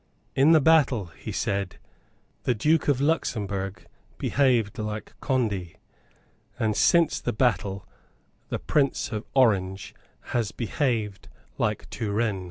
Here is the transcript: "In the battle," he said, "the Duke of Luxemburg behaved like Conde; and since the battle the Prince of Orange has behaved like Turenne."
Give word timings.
"In 0.35 0.51
the 0.51 0.59
battle," 0.59 1.11
he 1.15 1.31
said, 1.31 1.75
"the 2.41 2.55
Duke 2.55 2.87
of 2.87 2.99
Luxemburg 2.99 3.85
behaved 4.17 4.79
like 4.79 5.13
Conde; 5.21 5.75
and 6.57 6.75
since 6.75 7.19
the 7.21 7.31
battle 7.33 7.87
the 8.49 8.57
Prince 8.57 9.11
of 9.11 9.25
Orange 9.35 9.93
has 10.33 10.51
behaved 10.51 11.27
like 11.59 11.87
Turenne." 11.91 12.39